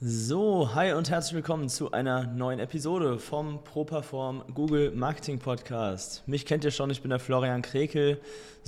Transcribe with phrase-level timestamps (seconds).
[0.00, 6.22] So, hi und herzlich willkommen zu einer neuen Episode vom ProPerform Google Marketing Podcast.
[6.28, 8.20] Mich kennt ihr schon, ich bin der Florian Krekel.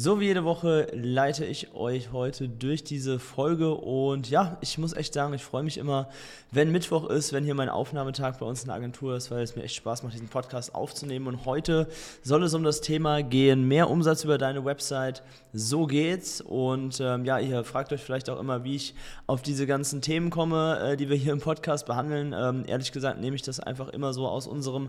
[0.02, 4.94] So wie jede Woche leite ich euch heute durch diese Folge und ja, ich muss
[4.94, 6.08] echt sagen, ich freue mich immer,
[6.50, 9.56] wenn Mittwoch ist, wenn hier mein Aufnahmetag bei uns in der Agentur ist, weil es
[9.56, 11.26] mir echt Spaß macht, diesen Podcast aufzunehmen.
[11.26, 11.86] Und heute
[12.22, 15.22] soll es um das Thema gehen, mehr Umsatz über deine Website.
[15.52, 16.40] So geht's.
[16.40, 18.94] Und ähm, ja, ihr fragt euch vielleicht auch immer, wie ich
[19.26, 22.34] auf diese ganzen Themen komme, äh, die wir hier im Podcast behandeln.
[22.34, 24.88] Ähm, ehrlich gesagt nehme ich das einfach immer so aus unserem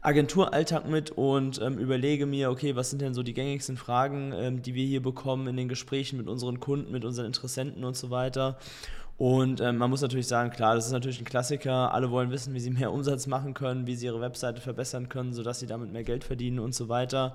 [0.00, 4.62] Agenturalltag mit und ähm, überlege mir, okay, was sind denn so die gängigsten Fragen, ähm,
[4.62, 8.10] die wir hier bekommen in den Gesprächen mit unseren Kunden, mit unseren Interessenten und so
[8.10, 8.58] weiter.
[9.18, 11.92] Und ähm, man muss natürlich sagen, klar, das ist natürlich ein Klassiker.
[11.92, 15.32] Alle wollen wissen, wie sie mehr Umsatz machen können, wie sie ihre Webseite verbessern können,
[15.32, 17.34] sodass sie damit mehr Geld verdienen und so weiter.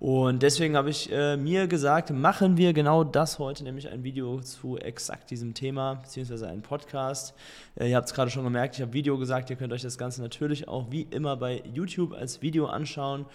[0.00, 4.40] Und deswegen habe ich äh, mir gesagt, machen wir genau das heute, nämlich ein Video
[4.40, 7.34] zu exakt diesem Thema, beziehungsweise einen Podcast.
[7.76, 9.98] Äh, ihr habt es gerade schon gemerkt, ich habe Video gesagt, ihr könnt euch das
[9.98, 13.26] Ganze natürlich auch wie immer bei YouTube als Video anschauen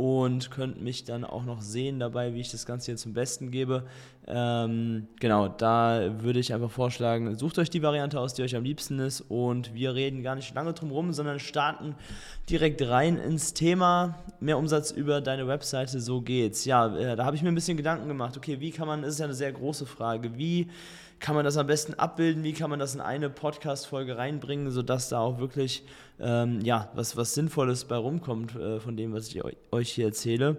[0.00, 3.50] und könnt mich dann auch noch sehen dabei, wie ich das Ganze hier zum Besten
[3.50, 3.84] gebe.
[4.26, 8.64] Ähm, genau, da würde ich einfach vorschlagen, sucht euch die Variante aus, die euch am
[8.64, 11.96] liebsten ist und wir reden gar nicht lange drum rum, sondern starten
[12.48, 16.64] direkt rein ins Thema mehr Umsatz über deine Webseite, so geht's.
[16.64, 19.10] Ja, äh, da habe ich mir ein bisschen Gedanken gemacht, okay, wie kann man, das
[19.10, 20.68] ist ja eine sehr große Frage, wie
[21.20, 25.10] kann man das am besten abbilden, wie kann man das in eine Podcast-Folge reinbringen, sodass
[25.10, 25.84] da auch wirklich
[26.18, 30.56] ähm, ja, was, was Sinnvolles bei rumkommt äh, von dem, was ich euch hier erzähle.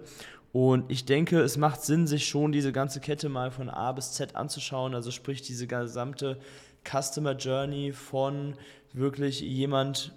[0.54, 4.14] Und ich denke, es macht Sinn, sich schon diese ganze Kette mal von A bis
[4.14, 6.38] Z anzuschauen, also sprich diese gesamte
[6.84, 8.56] Customer Journey von
[8.94, 10.14] wirklich jemand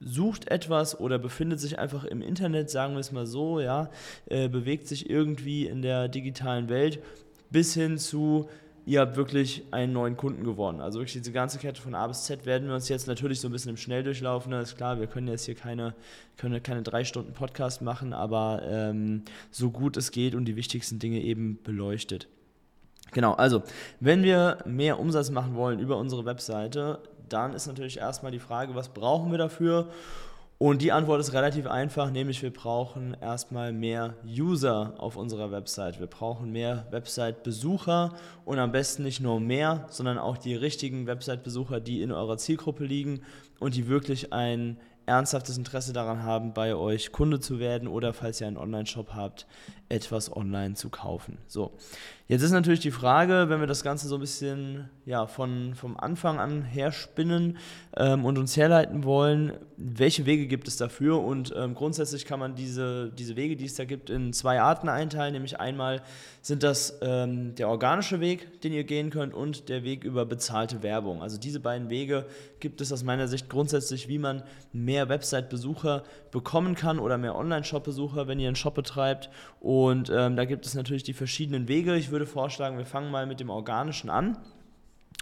[0.00, 3.90] sucht etwas oder befindet sich einfach im Internet, sagen wir es mal so, ja,
[4.26, 7.00] äh, bewegt sich irgendwie in der digitalen Welt
[7.50, 8.48] bis hin zu
[8.90, 10.80] ihr habt wirklich einen neuen Kunden gewonnen.
[10.80, 13.46] Also wirklich diese ganze Kette von A bis Z werden wir uns jetzt natürlich so
[13.46, 15.94] ein bisschen im Schnelldurchlauf, ne, ist klar, wir können jetzt hier keine,
[16.36, 20.98] können keine drei Stunden Podcast machen, aber ähm, so gut es geht und die wichtigsten
[20.98, 22.26] Dinge eben beleuchtet.
[23.12, 23.62] Genau, also
[24.00, 28.74] wenn wir mehr Umsatz machen wollen über unsere Webseite, dann ist natürlich erstmal die Frage,
[28.74, 29.86] was brauchen wir dafür?
[30.62, 36.00] Und die Antwort ist relativ einfach, nämlich wir brauchen erstmal mehr User auf unserer Website.
[36.00, 38.12] Wir brauchen mehr Website-Besucher
[38.44, 42.84] und am besten nicht nur mehr, sondern auch die richtigen Website-Besucher, die in eurer Zielgruppe
[42.84, 43.22] liegen
[43.58, 44.76] und die wirklich ein
[45.06, 49.46] ernsthaftes Interesse daran haben, bei euch Kunde zu werden oder falls ihr einen Online-Shop habt,
[49.90, 51.36] etwas online zu kaufen.
[51.48, 51.72] So,
[52.28, 55.96] jetzt ist natürlich die Frage, wenn wir das Ganze so ein bisschen ja, von, vom
[55.96, 57.58] Anfang an her spinnen
[57.96, 61.20] ähm, und uns herleiten wollen, welche Wege gibt es dafür?
[61.20, 64.88] Und ähm, grundsätzlich kann man diese, diese Wege, die es da gibt, in zwei Arten
[64.88, 65.32] einteilen.
[65.32, 66.02] Nämlich einmal
[66.40, 70.84] sind das ähm, der organische Weg, den ihr gehen könnt, und der Weg über bezahlte
[70.84, 71.22] Werbung.
[71.22, 72.26] Also diese beiden Wege
[72.60, 78.28] gibt es aus meiner Sicht grundsätzlich, wie man mehr Website-Besucher bekommen kann oder mehr Online-Shop-Besucher,
[78.28, 79.30] wenn ihr einen Shop betreibt.
[79.60, 81.96] Und und ähm, da gibt es natürlich die verschiedenen Wege.
[81.96, 84.36] Ich würde vorschlagen, wir fangen mal mit dem Organischen an.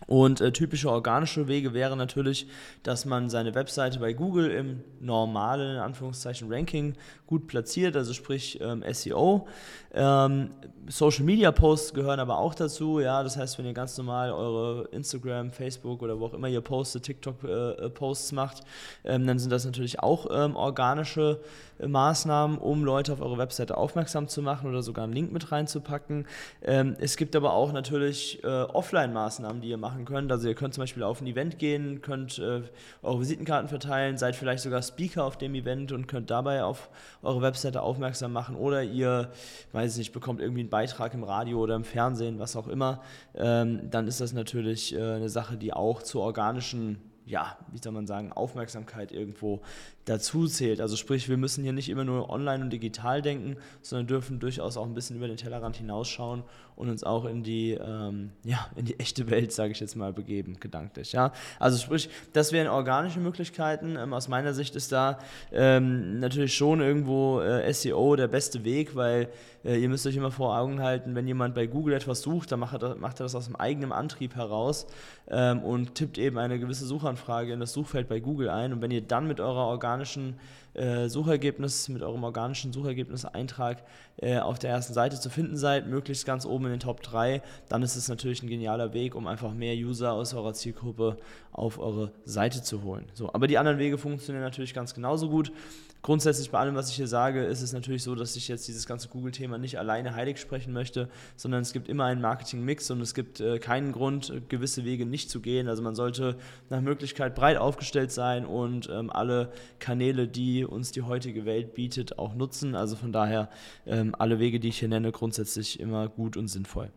[0.07, 2.47] Und äh, typische organische Wege wäre natürlich,
[2.85, 6.95] dass man seine Webseite bei Google im normalen, in Anführungszeichen, Ranking
[7.27, 9.49] gut platziert, also sprich ähm, SEO.
[9.93, 10.51] Ähm,
[10.89, 14.89] Social Media Posts gehören aber auch dazu, ja, das heißt, wenn ihr ganz normal eure
[14.93, 18.63] Instagram, Facebook oder wo auch immer ihr postet, TikTok-Posts äh, macht,
[19.05, 23.77] ähm, dann sind das natürlich auch ähm, organische äh, Maßnahmen, um Leute auf eure Webseite
[23.77, 26.27] aufmerksam zu machen oder sogar einen Link mit reinzupacken.
[26.63, 30.31] Ähm, es gibt aber auch natürlich äh, Offline-Maßnahmen, die ihr machen könnt.
[30.33, 32.63] Also ihr könnt zum Beispiel auf ein Event gehen, könnt äh,
[33.03, 36.89] eure Visitenkarten verteilen, seid vielleicht sogar Speaker auf dem Event und könnt dabei auf
[37.23, 39.31] eure Webseite aufmerksam machen oder ihr,
[39.73, 43.03] weiß ich nicht, bekommt irgendwie einen Beitrag im Radio oder im Fernsehen, was auch immer,
[43.35, 47.93] ähm, dann ist das natürlich äh, eine Sache, die auch zur organischen ja, wie soll
[47.93, 49.61] man sagen, Aufmerksamkeit irgendwo
[50.07, 50.81] dazu zählt.
[50.81, 54.77] Also sprich, wir müssen hier nicht immer nur online und digital denken, sondern dürfen durchaus
[54.77, 56.43] auch ein bisschen über den Tellerrand hinausschauen
[56.77, 60.13] und uns auch in die, ähm, ja, in die echte Welt, sage ich jetzt mal,
[60.13, 61.13] begeben, gedanklich.
[61.13, 61.33] Ja?
[61.59, 63.97] Also sprich, das wären organische Möglichkeiten.
[63.97, 65.19] Ähm, aus meiner Sicht ist da
[65.53, 69.29] ähm, natürlich schon irgendwo äh, SEO der beste Weg, weil
[69.65, 72.61] äh, ihr müsst euch immer vor Augen halten, wenn jemand bei Google etwas sucht, dann
[72.61, 74.87] macht er, macht er das aus dem eigenen Antrieb heraus
[75.29, 78.81] ähm, und tippt eben eine gewisse Suchanfrage Suchanfrage in das Suchfeld bei Google ein und
[78.81, 80.39] wenn ihr dann mit eurer organischen
[80.75, 83.83] äh, Suchergebnis, mit eurem organischen Suchergebniseintrag
[84.19, 87.43] äh, auf der ersten Seite zu finden seid, möglichst ganz oben in den Top 3,
[87.69, 91.17] dann ist es natürlich ein genialer Weg, um einfach mehr User aus eurer Zielgruppe
[91.53, 93.07] auf eure Seite zu holen.
[93.15, 95.53] So, aber die anderen Wege funktionieren natürlich ganz genauso gut.
[96.01, 98.87] Grundsätzlich bei allem, was ich hier sage, ist es natürlich so, dass ich jetzt dieses
[98.87, 103.15] ganze Google-Thema nicht alleine heilig sprechen möchte, sondern es gibt immer einen Marketing-Mix und es
[103.15, 105.69] gibt äh, keinen Grund, gewisse Wege nicht zu gehen.
[105.69, 106.37] Also man sollte
[106.71, 109.51] nach Möglichkeit breit aufgestellt sein und ähm, alle
[109.81, 112.75] Kanäle, die uns die heutige Welt bietet, auch nutzen.
[112.75, 113.49] Also von daher
[113.87, 116.91] ähm, alle Wege, die ich hier nenne, grundsätzlich immer gut und sinnvoll.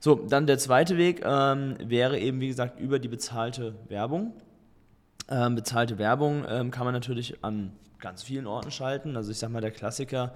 [0.00, 4.32] So, dann der zweite Weg ähm, wäre eben, wie gesagt, über die bezahlte Werbung.
[5.28, 9.16] Ähm, bezahlte Werbung ähm, kann man natürlich an ganz vielen Orten schalten.
[9.16, 10.34] Also ich sage mal, der Klassiker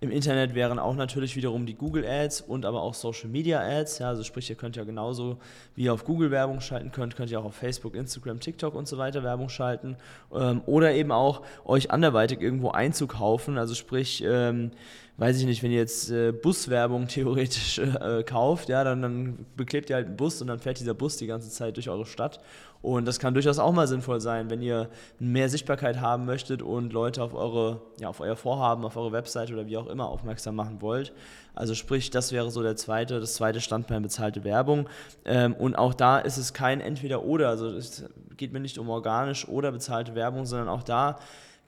[0.00, 3.98] im Internet wären auch natürlich wiederum die Google Ads und aber auch Social Media Ads.
[3.98, 5.38] Ja, also sprich, ihr könnt ja genauso
[5.74, 8.88] wie ihr auf Google Werbung schalten könnt, könnt ihr auch auf Facebook, Instagram, TikTok und
[8.88, 9.96] so weiter Werbung schalten.
[10.32, 13.58] Ähm, oder eben auch euch anderweitig irgendwo einzukaufen.
[13.58, 14.70] Also sprich, ähm,
[15.18, 19.90] weiß ich nicht, wenn ihr jetzt äh, Buswerbung theoretisch äh, kauft, ja, dann, dann beklebt
[19.90, 22.40] ihr halt einen Bus und dann fährt dieser Bus die ganze Zeit durch eure Stadt.
[22.80, 24.88] Und das kann durchaus auch mal sinnvoll sein, wenn ihr
[25.18, 29.50] mehr Sichtbarkeit haben möchtet und Leute auf eure, ja, auf euer Vorhaben, auf eure Website
[29.50, 31.12] oder wie auch immer aufmerksam machen wollt.
[31.52, 34.88] Also sprich, das wäre so der zweite, das zweite Standbein bezahlte Werbung.
[35.24, 37.48] Ähm, und auch da ist es kein Entweder-Oder.
[37.48, 38.04] Also es
[38.36, 41.18] geht mir nicht um organisch oder bezahlte Werbung, sondern auch da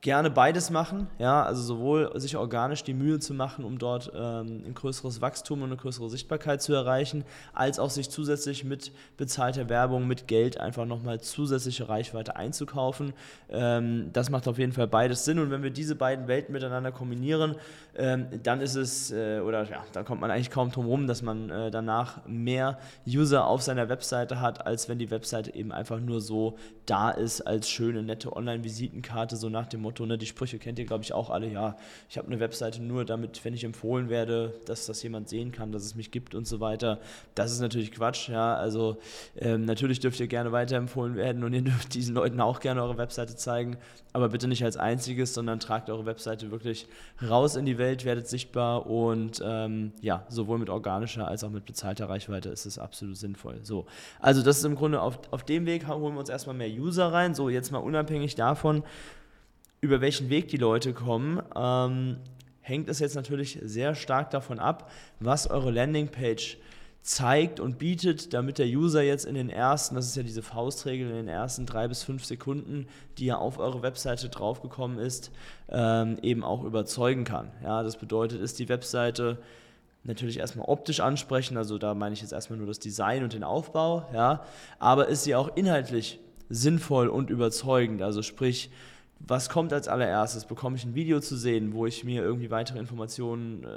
[0.03, 4.63] gerne beides machen, ja, also sowohl sich organisch die Mühe zu machen, um dort ähm,
[4.67, 9.69] ein größeres Wachstum und eine größere Sichtbarkeit zu erreichen, als auch sich zusätzlich mit bezahlter
[9.69, 13.13] Werbung, mit Geld einfach nochmal zusätzliche Reichweite einzukaufen.
[13.51, 16.93] Ähm, das macht auf jeden Fall beides Sinn und wenn wir diese beiden Welten miteinander
[16.93, 17.57] kombinieren,
[17.95, 21.21] ähm, dann ist es, äh, oder ja, dann kommt man eigentlich kaum drum rum, dass
[21.21, 26.01] man äh, danach mehr User auf seiner Webseite hat, als wenn die Webseite eben einfach
[26.01, 26.57] nur so
[26.87, 30.79] da ist als schöne, nette Online-Visitenkarte, so nach dem Motto, Motto, ne, die Sprüche kennt
[30.79, 31.77] ihr, glaube ich, auch alle, ja,
[32.09, 35.73] ich habe eine Webseite nur damit, wenn ich empfohlen werde, dass das jemand sehen kann,
[35.73, 37.01] dass es mich gibt und so weiter.
[37.35, 38.99] Das ist natürlich Quatsch, ja, also
[39.37, 42.99] ähm, natürlich dürft ihr gerne weiterempfohlen werden und ihr dürft diesen Leuten auch gerne eure
[42.99, 43.79] Webseite zeigen,
[44.13, 46.87] aber bitte nicht als einziges, sondern tragt eure Webseite wirklich
[47.29, 51.65] raus in die Welt, werdet sichtbar und ähm, ja, sowohl mit organischer als auch mit
[51.65, 53.59] bezahlter Reichweite ist es absolut sinnvoll.
[53.65, 53.87] So,
[54.21, 57.13] also das ist im Grunde auf, auf dem Weg holen wir uns erstmal mehr User
[57.13, 57.35] rein.
[57.35, 58.85] So, jetzt mal unabhängig davon,
[59.81, 62.19] über welchen Weg die Leute kommen, ähm,
[62.61, 66.59] hängt es jetzt natürlich sehr stark davon ab, was eure Landingpage
[67.03, 71.09] zeigt und bietet, damit der User jetzt in den ersten, das ist ja diese Faustregel,
[71.09, 72.87] in den ersten drei bis fünf Sekunden,
[73.17, 75.31] die er auf eure Webseite draufgekommen ist,
[75.71, 77.51] ähm, eben auch überzeugen kann.
[77.63, 79.39] Ja, das bedeutet, ist die Webseite
[80.05, 83.45] natürlich erstmal optisch ansprechen, also da meine ich jetzt erstmal nur das Design und den
[83.45, 84.45] Aufbau, ja,
[84.79, 86.19] aber ist sie auch inhaltlich
[86.51, 88.71] sinnvoll und überzeugend, also sprich,
[89.27, 90.47] was kommt als allererstes?
[90.47, 93.69] Bekomme ich ein Video zu sehen, wo ich mir irgendwie weitere Informationen äh,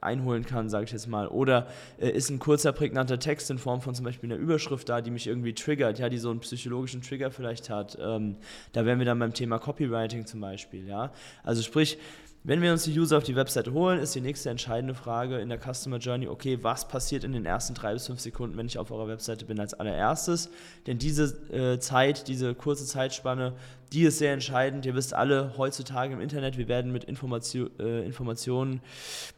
[0.00, 1.28] einholen kann, sage ich jetzt mal?
[1.28, 1.68] Oder
[1.98, 5.10] äh, ist ein kurzer, prägnanter Text in Form von zum Beispiel einer Überschrift da, die
[5.10, 7.96] mich irgendwie triggert, ja, die so einen psychologischen Trigger vielleicht hat?
[8.00, 8.36] Ähm,
[8.72, 11.12] da wären wir dann beim Thema Copywriting zum Beispiel, ja.
[11.44, 11.98] Also sprich,
[12.46, 15.48] wenn wir uns die User auf die Webseite holen, ist die nächste entscheidende Frage in
[15.48, 18.78] der Customer Journey, okay, was passiert in den ersten drei bis fünf Sekunden, wenn ich
[18.78, 20.48] auf eurer Webseite bin als allererstes?
[20.86, 23.54] Denn diese äh, Zeit, diese kurze Zeitspanne,
[23.92, 24.86] die ist sehr entscheidend.
[24.86, 28.80] Ihr wisst alle, heutzutage im Internet, wir werden mit Information, äh, Informationen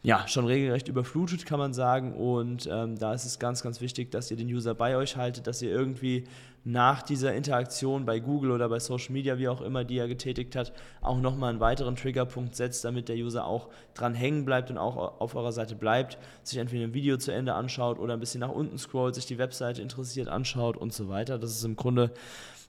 [0.02, 2.12] ja, schon regelrecht überflutet, kann man sagen.
[2.12, 5.46] Und ähm, da ist es ganz, ganz wichtig, dass ihr den User bei euch haltet,
[5.46, 6.24] dass ihr irgendwie
[6.68, 10.54] nach dieser Interaktion bei Google oder bei Social Media, wie auch immer, die er getätigt
[10.54, 14.76] hat, auch nochmal einen weiteren Triggerpunkt setzt, damit der User auch dran hängen bleibt und
[14.76, 18.40] auch auf eurer Seite bleibt, sich entweder ein Video zu Ende anschaut oder ein bisschen
[18.40, 21.38] nach unten scrollt, sich die Webseite interessiert anschaut und so weiter.
[21.38, 22.12] Das ist im Grunde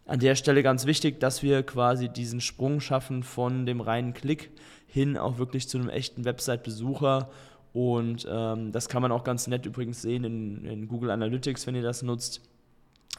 [0.05, 4.49] an der Stelle ganz wichtig, dass wir quasi diesen Sprung schaffen von dem reinen Klick
[4.87, 7.29] hin auch wirklich zu einem echten Website-Besucher.
[7.73, 11.75] Und ähm, das kann man auch ganz nett übrigens sehen in, in Google Analytics, wenn
[11.75, 12.41] ihr das nutzt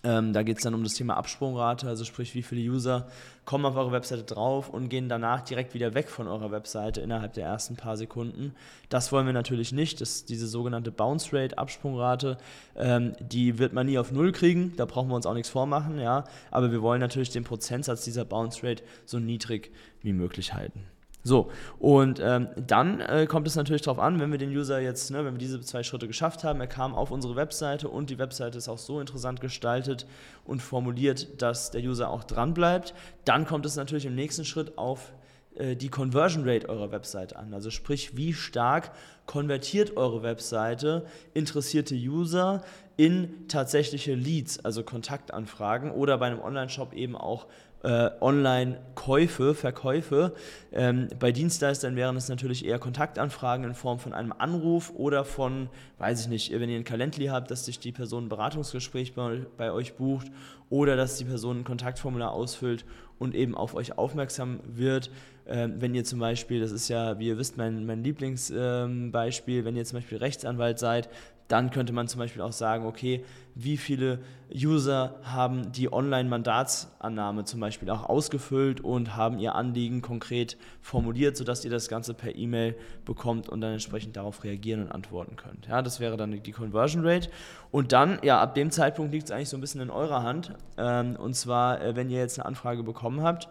[0.02, 3.08] ähm, da geht es dann um das Thema Absprungrate, also sprich, wie viele User
[3.44, 7.34] kommen auf eure Webseite drauf und gehen danach direkt wieder weg von eurer Webseite innerhalb
[7.34, 8.54] der ersten paar Sekunden.
[8.88, 10.00] Das wollen wir natürlich nicht.
[10.00, 12.38] Das, diese sogenannte Bounce Rate, Absprungrate,
[12.76, 14.74] ähm, die wird man nie auf Null kriegen.
[14.76, 15.98] Da brauchen wir uns auch nichts vormachen.
[15.98, 16.24] Ja?
[16.50, 19.70] Aber wir wollen natürlich den Prozentsatz dieser Bounce Rate so niedrig
[20.02, 20.84] wie möglich halten.
[21.22, 25.10] So, und ähm, dann äh, kommt es natürlich darauf an, wenn wir den User jetzt,
[25.10, 28.18] ne, wenn wir diese zwei Schritte geschafft haben, er kam auf unsere Webseite und die
[28.18, 30.06] Webseite ist auch so interessant gestaltet
[30.44, 32.94] und formuliert, dass der User auch dran bleibt,
[33.26, 35.12] dann kommt es natürlich im nächsten Schritt auf
[35.56, 37.52] äh, die Conversion Rate eurer Webseite an.
[37.52, 38.92] Also sprich, wie stark
[39.26, 42.62] konvertiert eure Webseite interessierte User
[42.96, 47.46] in tatsächliche Leads, also Kontaktanfragen oder bei einem Online-Shop eben auch
[47.82, 50.34] äh, Online-Käufe, Verkäufe.
[50.72, 55.68] Ähm, bei Dienstleistern wären es natürlich eher Kontaktanfragen in Form von einem Anruf oder von,
[55.98, 59.46] weiß ich nicht, wenn ihr ein Calendly habt, dass sich die Person ein Beratungsgespräch bei,
[59.56, 60.26] bei euch bucht
[60.68, 62.84] oder dass die Person ein Kontaktformular ausfüllt
[63.18, 65.10] und eben auf euch aufmerksam wird.
[65.46, 69.64] Ähm, wenn ihr zum Beispiel, das ist ja, wie ihr wisst, mein, mein Lieblingsbeispiel, ähm,
[69.64, 71.08] wenn ihr zum Beispiel Rechtsanwalt seid,
[71.50, 73.24] dann könnte man zum Beispiel auch sagen, okay,
[73.56, 74.20] wie viele
[74.54, 81.64] User haben die Online-Mandatsannahme zum Beispiel auch ausgefüllt und haben ihr Anliegen konkret formuliert, sodass
[81.64, 85.66] ihr das Ganze per E-Mail bekommt und dann entsprechend darauf reagieren und antworten könnt.
[85.66, 87.30] Ja, das wäre dann die Conversion Rate.
[87.72, 90.52] Und dann, ja, ab dem Zeitpunkt liegt es eigentlich so ein bisschen in eurer Hand.
[90.78, 93.48] Ähm, und zwar, äh, wenn ihr jetzt eine Anfrage bekommen habt,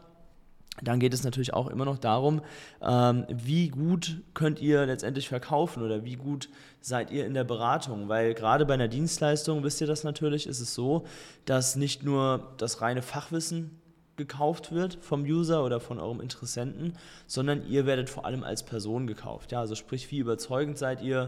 [0.81, 2.41] dann geht es natürlich auch immer noch darum,
[2.81, 6.49] ähm, wie gut könnt ihr letztendlich verkaufen oder wie gut
[6.81, 8.07] seid ihr in der Beratung.
[8.07, 11.05] Weil gerade bei einer Dienstleistung, wisst ihr das natürlich, ist es so,
[11.45, 13.79] dass nicht nur das reine Fachwissen
[14.15, 16.93] gekauft wird vom User oder von eurem Interessenten,
[17.25, 19.51] sondern ihr werdet vor allem als Person gekauft.
[19.51, 21.27] Ja, also sprich, wie überzeugend seid ihr,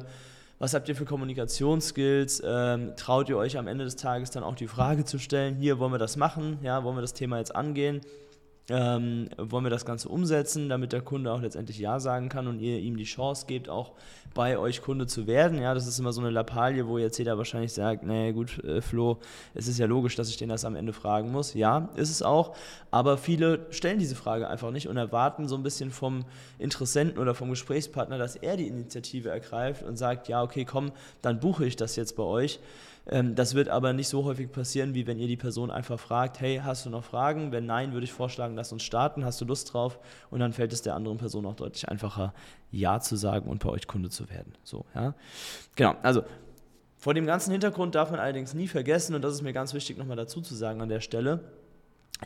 [0.59, 4.55] was habt ihr für Kommunikationsskills, ähm, traut ihr euch am Ende des Tages dann auch
[4.55, 7.55] die Frage zu stellen, hier wollen wir das machen, ja, wollen wir das Thema jetzt
[7.55, 8.01] angehen
[8.71, 12.59] ähm, wollen wir das Ganze umsetzen, damit der Kunde auch letztendlich Ja sagen kann und
[12.59, 13.91] ihr ihm die Chance gebt, auch
[14.33, 15.61] bei euch Kunde zu werden.
[15.61, 18.81] Ja, das ist immer so eine Lappalie, wo jetzt jeder wahrscheinlich sagt, naja gut, äh,
[18.81, 19.17] Flo,
[19.53, 21.53] es ist ja logisch, dass ich den das am Ende fragen muss.
[21.53, 22.55] Ja, ist es auch,
[22.91, 26.23] aber viele stellen diese Frage einfach nicht und erwarten so ein bisschen vom
[26.57, 31.39] Interessenten oder vom Gesprächspartner, dass er die Initiative ergreift und sagt, ja, okay, komm, dann
[31.39, 32.59] buche ich das jetzt bei euch.
[33.07, 36.39] Ähm, das wird aber nicht so häufig passieren, wie wenn ihr die Person einfach fragt,
[36.39, 37.51] hey, hast du noch Fragen?
[37.51, 39.99] Wenn nein, würde ich vorschlagen, lass uns starten, hast du Lust drauf?
[40.29, 42.33] Und dann fällt es der anderen Person auch deutlich einfacher,
[42.69, 44.53] Ja zu sagen und bei euch Kunde zu werden.
[44.63, 45.15] So, ja.
[45.75, 46.23] Genau, also
[46.97, 49.97] vor dem ganzen Hintergrund darf man allerdings nie vergessen, und das ist mir ganz wichtig
[49.97, 51.43] nochmal dazu zu sagen an der Stelle,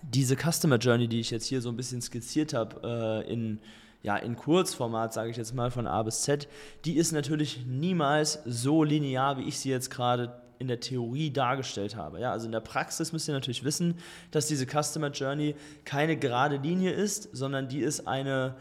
[0.04, 3.60] diese Customer Journey, die ich jetzt hier so ein bisschen skizziert habe, äh, in
[4.04, 6.48] ja, in Kurzformat, sage ich jetzt mal, von A bis Z,
[6.86, 11.96] die ist natürlich niemals so linear, wie ich sie jetzt gerade in der Theorie dargestellt
[11.96, 12.20] habe.
[12.20, 13.96] Ja, also in der Praxis müsst ihr natürlich wissen,
[14.32, 18.56] dass diese Customer Journey keine gerade Linie ist, sondern die ist eine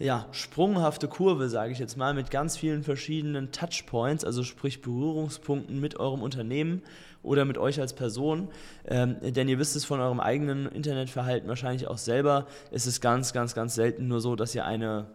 [0.00, 5.78] ja, sprunghafte Kurve, sage ich jetzt mal, mit ganz vielen verschiedenen Touchpoints, also sprich Berührungspunkten
[5.78, 6.82] mit eurem Unternehmen
[7.22, 8.48] oder mit euch als Person.
[8.86, 12.46] Ähm, denn ihr wisst es von eurem eigenen Internetverhalten wahrscheinlich auch selber.
[12.70, 15.06] Es ist ganz, ganz, ganz selten nur so, dass ihr eine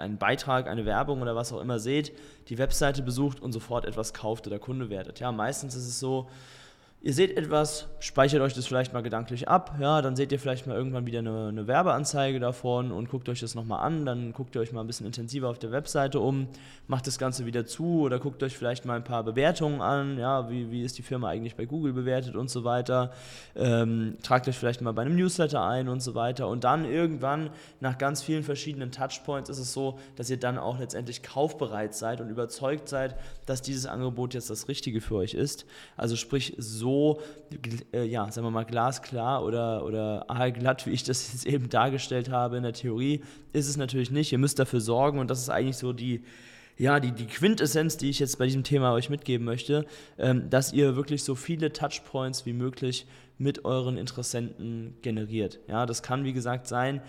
[0.00, 2.12] einen Beitrag, eine Werbung oder was auch immer seht,
[2.48, 5.20] die Webseite besucht und sofort etwas kauft oder Kunde werdet.
[5.20, 6.28] Ja, meistens ist es so,
[7.02, 10.66] ihr seht etwas, speichert euch das vielleicht mal gedanklich ab, ja, dann seht ihr vielleicht
[10.66, 14.54] mal irgendwann wieder eine, eine Werbeanzeige davon und guckt euch das nochmal an, dann guckt
[14.54, 16.48] ihr euch mal ein bisschen intensiver auf der Webseite um,
[16.88, 20.50] macht das Ganze wieder zu oder guckt euch vielleicht mal ein paar Bewertungen an, ja,
[20.50, 23.12] wie, wie ist die Firma eigentlich bei Google bewertet und so weiter,
[23.56, 27.48] ähm, tragt euch vielleicht mal bei einem Newsletter ein und so weiter und dann irgendwann
[27.80, 32.20] nach ganz vielen verschiedenen Touchpoints ist es so, dass ihr dann auch letztendlich kaufbereit seid
[32.20, 33.16] und überzeugt seid,
[33.46, 35.64] dass dieses Angebot jetzt das Richtige für euch ist.
[35.96, 37.20] Also sprich so so,
[37.92, 42.30] äh, ja, sagen wir mal, glasklar oder, oder aalglatt, wie ich das jetzt eben dargestellt
[42.30, 44.32] habe in der Theorie, ist es natürlich nicht.
[44.32, 46.22] Ihr müsst dafür sorgen und das ist eigentlich so die,
[46.78, 49.86] ja, die, die Quintessenz, die ich jetzt bei diesem Thema euch mitgeben möchte,
[50.18, 53.06] ähm, dass ihr wirklich so viele Touchpoints wie möglich
[53.38, 55.60] mit euren Interessenten generiert.
[55.68, 57.00] Ja, das kann, wie gesagt, sein,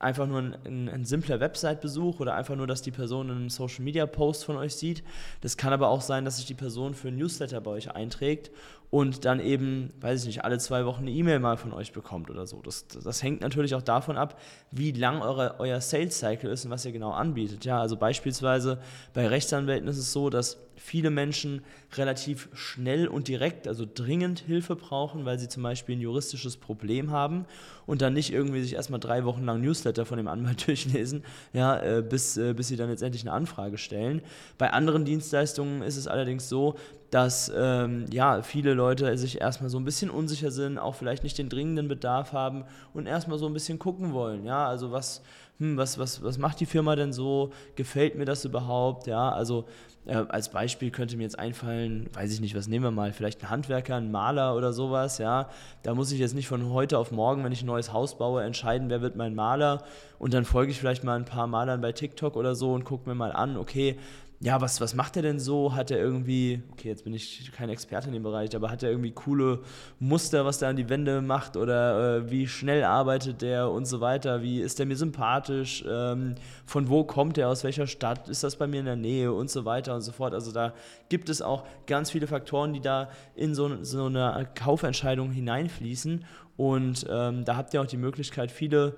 [0.00, 4.44] einfach nur ein, ein, ein, simpler Website-Besuch oder einfach nur, dass die Person einen Social-Media-Post
[4.44, 5.04] von euch sieht.
[5.42, 8.50] Das kann aber auch sein, dass sich die Person für ein Newsletter bei euch einträgt
[8.90, 12.28] und dann eben, weiß ich nicht, alle zwei Wochen eine E-Mail mal von euch bekommt
[12.28, 12.60] oder so.
[12.60, 14.40] Das, das hängt natürlich auch davon ab,
[14.72, 17.64] wie lang eure, euer Sales-Cycle ist und was ihr genau anbietet.
[17.64, 18.78] Ja, also beispielsweise
[19.14, 24.74] bei Rechtsanwälten ist es so, dass viele Menschen relativ schnell und direkt, also dringend Hilfe
[24.76, 27.44] brauchen, weil sie zum Beispiel ein juristisches Problem haben
[27.86, 31.78] und dann nicht irgendwie sich erstmal drei Wochen lang Newsletter von dem Anwalt durchlesen, ja,
[31.80, 34.22] äh, bis, äh, bis sie dann letztendlich eine Anfrage stellen.
[34.58, 36.76] Bei anderen Dienstleistungen ist es allerdings so,
[37.10, 41.38] dass ähm, ja, viele Leute sich erstmal so ein bisschen unsicher sind, auch vielleicht nicht
[41.38, 42.64] den dringenden Bedarf haben
[42.94, 44.44] und erstmal so ein bisschen gucken wollen.
[44.44, 45.22] Ja, also was,
[45.58, 47.50] hm, was, was, was macht die Firma denn so?
[47.74, 49.08] Gefällt mir das überhaupt?
[49.08, 49.64] Ja, also
[50.06, 53.42] äh, als Beispiel könnte mir jetzt einfallen, weiß ich nicht, was nehmen wir mal, vielleicht
[53.42, 55.50] ein Handwerker, ein Maler oder sowas, ja.
[55.82, 58.42] Da muss ich jetzt nicht von heute auf morgen, wenn ich ein neues Haus baue,
[58.42, 59.82] entscheiden, wer wird mein Maler.
[60.18, 63.08] Und dann folge ich vielleicht mal ein paar Malern bei TikTok oder so und gucke
[63.08, 63.98] mir mal an, okay,
[64.42, 65.74] ja, was, was macht er denn so?
[65.74, 68.88] Hat er irgendwie, okay, jetzt bin ich kein Experte in dem Bereich, aber hat er
[68.88, 69.60] irgendwie coole
[69.98, 74.00] Muster, was er an die Wände macht oder äh, wie schnell arbeitet der und so
[74.00, 74.40] weiter?
[74.40, 75.84] Wie ist der mir sympathisch?
[75.86, 77.50] Ähm, von wo kommt er?
[77.50, 78.30] Aus welcher Stadt?
[78.30, 80.32] Ist das bei mir in der Nähe und so weiter und so fort?
[80.32, 80.72] Also da
[81.10, 86.24] gibt es auch ganz viele Faktoren, die da in so, so eine Kaufentscheidung hineinfließen
[86.56, 88.96] und ähm, da habt ihr auch die Möglichkeit, viele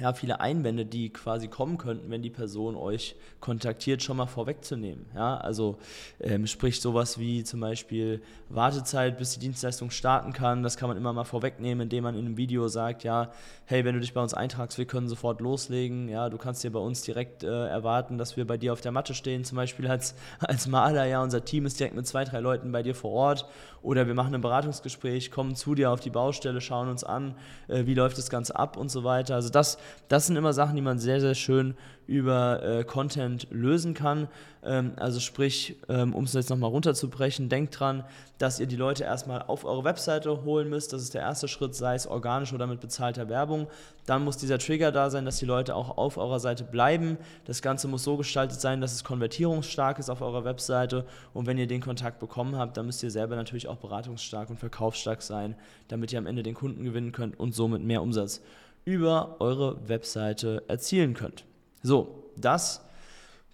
[0.00, 5.06] ja, viele Einwände, die quasi kommen könnten, wenn die Person euch kontaktiert, schon mal vorwegzunehmen.
[5.14, 5.78] Ja, also
[6.20, 10.62] ähm, sprich sowas wie zum Beispiel Wartezeit, bis die Dienstleistung starten kann.
[10.62, 13.32] Das kann man immer mal vorwegnehmen, indem man in einem Video sagt, ja,
[13.66, 16.08] hey, wenn du dich bei uns eintragst, wir können sofort loslegen.
[16.08, 18.92] Ja, du kannst dir bei uns direkt äh, erwarten, dass wir bei dir auf der
[18.92, 19.44] Matte stehen.
[19.44, 22.82] Zum Beispiel als, als Maler, ja, unser Team ist direkt mit zwei, drei Leuten bei
[22.82, 23.46] dir vor Ort.
[23.82, 27.34] Oder wir machen ein Beratungsgespräch, kommen zu dir auf die Baustelle, schauen uns an,
[27.68, 29.34] äh, wie läuft das Ganze ab und so weiter.
[29.34, 29.78] Also das,
[30.08, 31.74] das sind immer Sachen, die man sehr, sehr schön
[32.06, 34.28] über äh, Content lösen kann.
[34.64, 38.04] Ähm, also sprich, ähm, um es jetzt nochmal runterzubrechen, denkt dran,
[38.38, 40.92] dass ihr die Leute erstmal auf eure Webseite holen müsst.
[40.92, 43.68] Das ist der erste Schritt, sei es organisch oder mit bezahlter Werbung.
[44.04, 47.18] Dann muss dieser Trigger da sein, dass die Leute auch auf eurer Seite bleiben.
[47.44, 51.06] Das Ganze muss so gestaltet sein, dass es konvertierungsstark ist auf eurer Webseite.
[51.32, 54.58] Und wenn ihr den Kontakt bekommen habt, dann müsst ihr selber natürlich auch beratungsstark und
[54.58, 55.54] verkaufsstark sein,
[55.88, 58.42] damit ihr am Ende den Kunden gewinnen könnt und somit mehr Umsatz
[58.84, 61.44] über eure Webseite erzielen könnt.
[61.82, 62.82] So, das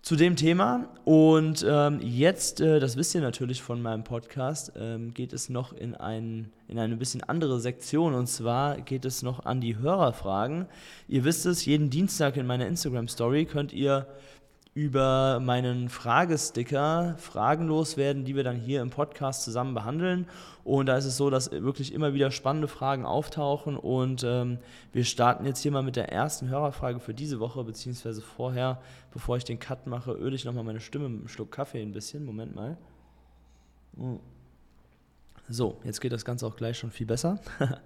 [0.03, 0.89] zu dem Thema.
[1.05, 5.73] Und ähm, jetzt, äh, das wisst ihr natürlich von meinem Podcast, ähm, geht es noch
[5.73, 8.15] in, ein, in eine bisschen andere Sektion.
[8.15, 10.67] Und zwar geht es noch an die Hörerfragen.
[11.09, 14.07] Ihr wisst es, jeden Dienstag in meiner Instagram-Story könnt ihr
[14.79, 20.29] über meinen Fragesticker Fragen loswerden, die wir dann hier im Podcast zusammen behandeln.
[20.63, 23.77] Und da ist es so, dass wirklich immer wieder spannende Fragen auftauchen.
[23.77, 24.59] Und ähm,
[24.93, 28.81] wir starten jetzt hier mal mit der ersten Hörerfrage für diese Woche, beziehungsweise vorher,
[29.13, 31.93] bevor ich den Cut mache, öle ich nochmal meine Stimme mit einem Schluck Kaffee ein
[31.93, 32.25] bisschen.
[32.25, 32.79] Moment mal.
[33.97, 34.19] Mm.
[35.50, 37.40] So, jetzt geht das Ganze auch gleich schon viel besser.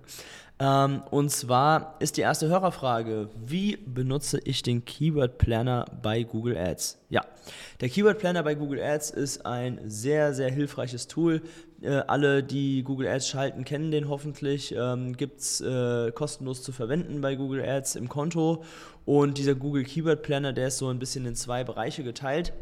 [0.58, 6.56] ähm, und zwar ist die erste Hörerfrage, wie benutze ich den Keyword Planner bei Google
[6.56, 6.98] Ads?
[7.08, 7.24] Ja,
[7.80, 11.42] der Keyword Planner bei Google Ads ist ein sehr, sehr hilfreiches Tool.
[11.82, 14.74] Äh, alle, die Google Ads schalten, kennen den hoffentlich.
[14.76, 18.64] Ähm, Gibt es äh, kostenlos zu verwenden bei Google Ads im Konto.
[19.04, 22.52] Und dieser Google Keyword Planner, der ist so ein bisschen in zwei Bereiche geteilt.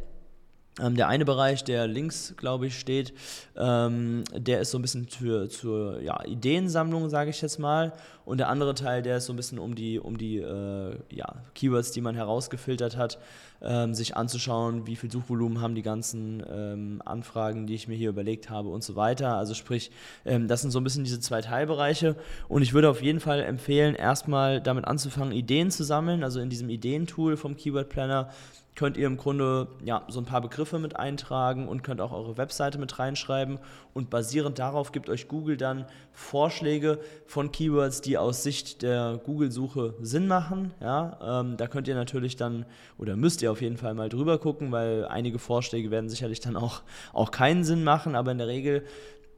[0.79, 3.13] Ähm, der eine Bereich, der links, glaube ich, steht,
[3.57, 7.93] ähm, der ist so ein bisschen für, zur ja, Ideensammlung, sage ich jetzt mal.
[8.25, 11.35] Und der andere Teil, der ist so ein bisschen um die, um die äh, ja,
[11.55, 13.19] Keywords, die man herausgefiltert hat,
[13.61, 18.11] ähm, sich anzuschauen, wie viel Suchvolumen haben die ganzen ähm, Anfragen, die ich mir hier
[18.11, 19.37] überlegt habe und so weiter.
[19.37, 19.91] Also sprich,
[20.25, 22.15] ähm, das sind so ein bisschen diese zwei Teilbereiche.
[22.49, 26.51] Und ich würde auf jeden Fall empfehlen, erstmal damit anzufangen, Ideen zu sammeln, also in
[26.51, 28.31] diesem Ideentool vom Keyword Planner
[28.75, 32.37] könnt ihr im Grunde ja, so ein paar Begriffe mit eintragen und könnt auch eure
[32.37, 33.59] Webseite mit reinschreiben.
[33.93, 39.95] Und basierend darauf gibt euch Google dann Vorschläge von Keywords, die aus Sicht der Google-Suche
[40.01, 40.73] Sinn machen.
[40.81, 42.65] Ja, ähm, da könnt ihr natürlich dann
[42.97, 46.57] oder müsst ihr auf jeden Fall mal drüber gucken, weil einige Vorschläge werden sicherlich dann
[46.57, 48.85] auch, auch keinen Sinn machen, aber in der Regel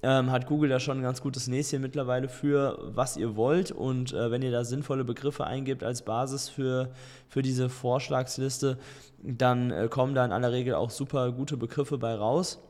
[0.02, 3.70] ähm, hat Google da schon ein ganz gutes Näschen mittlerweile für, was ihr wollt.
[3.70, 6.90] Und äh, wenn ihr da sinnvolle Begriffe eingebt als Basis für,
[7.28, 8.78] für diese Vorschlagsliste,
[9.22, 12.60] dann äh, kommen da in aller Regel auch super gute Begriffe bei raus.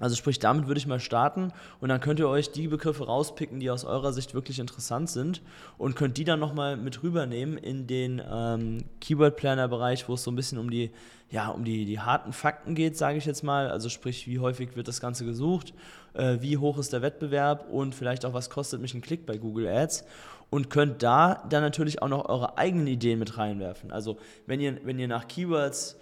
[0.00, 3.60] Also sprich, damit würde ich mal starten und dann könnt ihr euch die Begriffe rauspicken,
[3.60, 5.42] die aus eurer Sicht wirklich interessant sind
[5.78, 10.24] und könnt die dann nochmal mit rübernehmen in den ähm, Keyword Planner Bereich, wo es
[10.24, 10.90] so ein bisschen um die,
[11.30, 13.70] ja, um die, die harten Fakten geht, sage ich jetzt mal.
[13.70, 15.74] Also sprich, wie häufig wird das Ganze gesucht,
[16.14, 19.36] äh, wie hoch ist der Wettbewerb und vielleicht auch, was kostet mich ein Klick bei
[19.36, 20.04] Google Ads
[20.50, 23.92] und könnt da dann natürlich auch noch eure eigenen Ideen mit reinwerfen.
[23.92, 25.96] Also wenn ihr, wenn ihr nach Keywords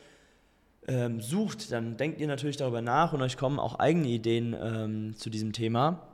[0.88, 5.14] ähm, sucht, dann denkt ihr natürlich darüber nach und euch kommen auch eigene Ideen ähm,
[5.16, 6.08] zu diesem Thema.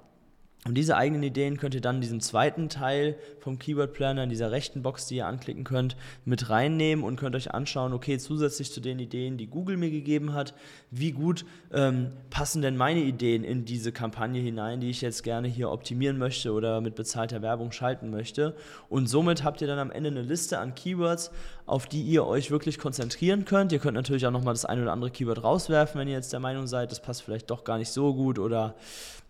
[0.66, 4.30] Und diese eigenen Ideen könnt ihr dann in diesem zweiten Teil vom Keyword Planner, in
[4.30, 8.72] dieser rechten Box, die ihr anklicken könnt, mit reinnehmen und könnt euch anschauen, okay, zusätzlich
[8.72, 10.54] zu den Ideen, die Google mir gegeben hat,
[10.90, 15.48] wie gut ähm, passen denn meine Ideen in diese Kampagne hinein, die ich jetzt gerne
[15.48, 18.56] hier optimieren möchte oder mit bezahlter Werbung schalten möchte.
[18.88, 21.30] Und somit habt ihr dann am Ende eine Liste an Keywords,
[21.66, 23.70] auf die ihr euch wirklich konzentrieren könnt.
[23.72, 26.40] Ihr könnt natürlich auch nochmal das eine oder andere Keyword rauswerfen, wenn ihr jetzt der
[26.40, 28.74] Meinung seid, das passt vielleicht doch gar nicht so gut oder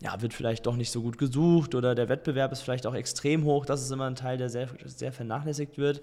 [0.01, 3.45] ja, wird vielleicht doch nicht so gut gesucht oder der Wettbewerb ist vielleicht auch extrem
[3.45, 3.67] hoch.
[3.67, 6.03] Das ist immer ein Teil, der sehr, sehr vernachlässigt wird.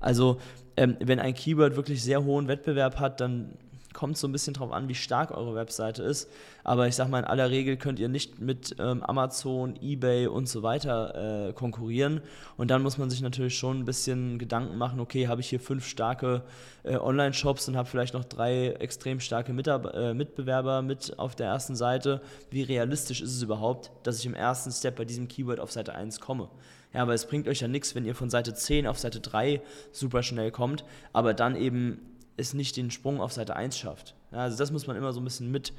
[0.00, 0.38] Also,
[0.76, 3.52] ähm, wenn ein Keyword wirklich sehr hohen Wettbewerb hat, dann
[3.92, 6.30] kommt so ein bisschen drauf an, wie stark eure Webseite ist.
[6.64, 10.48] Aber ich sag mal, in aller Regel könnt ihr nicht mit ähm, Amazon, Ebay und
[10.48, 12.20] so weiter äh, konkurrieren.
[12.56, 15.60] Und dann muss man sich natürlich schon ein bisschen Gedanken machen, okay, habe ich hier
[15.60, 16.42] fünf starke
[16.84, 21.46] äh, Online-Shops und habe vielleicht noch drei extrem starke Mitab äh, Mitbewerber mit auf der
[21.46, 22.20] ersten Seite.
[22.50, 25.94] Wie realistisch ist es überhaupt, dass ich im ersten Step bei diesem Keyword auf Seite
[25.94, 26.48] 1 komme?
[26.92, 29.62] Ja, aber es bringt euch ja nichts, wenn ihr von Seite 10 auf Seite 3
[29.92, 32.00] super schnell kommt, aber dann eben
[32.36, 34.14] es nicht den Sprung auf Seite 1 schafft.
[34.32, 35.72] Ja, also das muss man immer so ein bisschen mit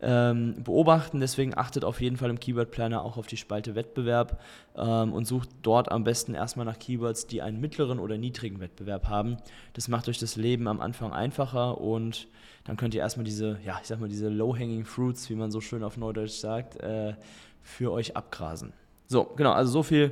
[0.00, 1.18] ähm, beobachten.
[1.20, 4.40] Deswegen achtet auf jeden Fall im Keyword Planner auch auf die Spalte Wettbewerb
[4.76, 9.08] ähm, und sucht dort am besten erstmal nach Keywords, die einen mittleren oder niedrigen Wettbewerb
[9.08, 9.38] haben.
[9.72, 12.28] Das macht euch das Leben am Anfang einfacher und
[12.64, 15.60] dann könnt ihr erstmal diese, ja, ich sag mal, diese Low-Hanging Fruits, wie man so
[15.60, 17.14] schön auf Neudeutsch sagt, äh,
[17.62, 18.72] für euch abgrasen.
[19.08, 20.10] So, genau, also so viel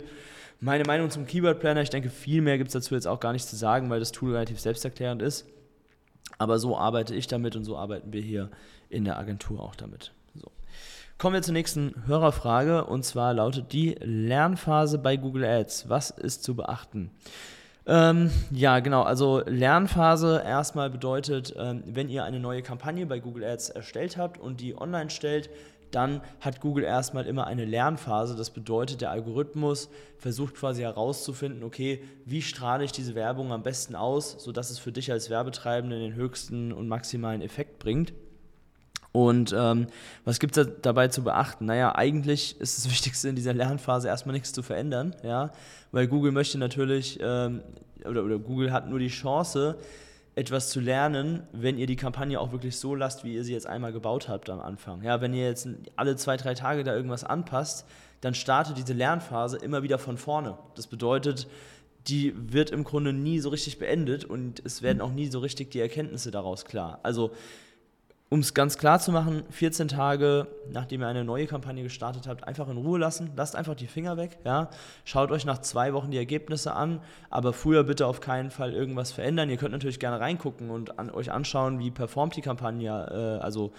[0.60, 1.82] meine Meinung zum Keyword Planner.
[1.82, 4.12] Ich denke, viel mehr gibt es dazu jetzt auch gar nicht zu sagen, weil das
[4.12, 5.46] Tool relativ selbsterklärend ist.
[6.38, 8.50] Aber so arbeite ich damit und so arbeiten wir hier
[8.88, 10.12] in der Agentur auch damit.
[10.34, 10.50] So.
[11.18, 15.88] Kommen wir zur nächsten Hörerfrage und zwar lautet die Lernphase bei Google Ads.
[15.88, 17.10] Was ist zu beachten?
[17.86, 19.02] Ähm, ja, genau.
[19.02, 24.40] Also Lernphase erstmal bedeutet, ähm, wenn ihr eine neue Kampagne bei Google Ads erstellt habt
[24.40, 25.50] und die online stellt,
[25.94, 28.36] dann hat Google erstmal immer eine Lernphase.
[28.36, 33.94] Das bedeutet, der Algorithmus versucht quasi herauszufinden, okay, wie strahle ich diese Werbung am besten
[33.94, 38.12] aus, sodass es für dich als Werbetreibenden den höchsten und maximalen Effekt bringt.
[39.12, 39.86] Und ähm,
[40.24, 41.66] was gibt es dabei zu beachten?
[41.66, 45.52] Naja, eigentlich ist das Wichtigste in dieser Lernphase erstmal nichts zu verändern, ja,
[45.92, 47.62] weil Google möchte natürlich, ähm,
[48.04, 49.76] oder, oder Google hat nur die Chance,
[50.36, 53.66] etwas zu lernen, wenn ihr die Kampagne auch wirklich so lasst, wie ihr sie jetzt
[53.66, 55.02] einmal gebaut habt am Anfang.
[55.02, 57.86] Ja, wenn ihr jetzt alle zwei, drei Tage da irgendwas anpasst,
[58.20, 60.58] dann startet diese Lernphase immer wieder von vorne.
[60.74, 61.46] Das bedeutet,
[62.08, 65.70] die wird im Grunde nie so richtig beendet und es werden auch nie so richtig
[65.70, 67.00] die Erkenntnisse daraus klar.
[67.02, 67.30] Also
[68.34, 72.42] um es ganz klar zu machen, 14 Tage, nachdem ihr eine neue Kampagne gestartet habt,
[72.48, 73.30] einfach in Ruhe lassen.
[73.36, 74.38] Lasst einfach die Finger weg.
[74.44, 74.70] Ja?
[75.04, 79.12] Schaut euch nach zwei Wochen die Ergebnisse an, aber früher bitte auf keinen Fall irgendwas
[79.12, 79.50] verändern.
[79.50, 83.72] Ihr könnt natürlich gerne reingucken und an, euch anschauen, wie performt die Kampagne, äh, also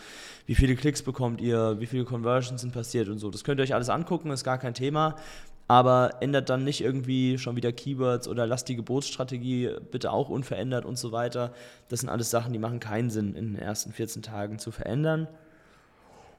[0.46, 3.32] wie viele Klicks bekommt ihr, wie viele Conversions sind passiert und so.
[3.32, 5.18] Das könnt ihr euch alles angucken, ist gar kein Thema
[5.68, 10.86] aber ändert dann nicht irgendwie schon wieder Keywords oder lasst die Gebotsstrategie bitte auch unverändert
[10.86, 11.54] und so weiter.
[11.90, 15.28] Das sind alles Sachen, die machen keinen Sinn in den ersten 14 Tagen zu verändern.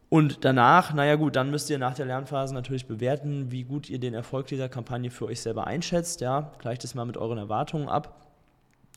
[0.08, 3.98] Und danach, naja gut, dann müsst ihr nach der Lernphase natürlich bewerten, wie gut ihr
[3.98, 6.20] den Erfolg dieser Kampagne für euch selber einschätzt.
[6.20, 8.25] Ja, gleicht es mal mit euren Erwartungen ab.